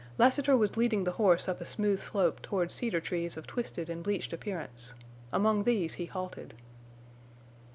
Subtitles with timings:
[0.17, 4.01] Lassiter was leading the horse up a smooth slope toward cedar trees of twisted and
[4.03, 4.95] bleached appearance.
[5.31, 6.55] Among these he halted.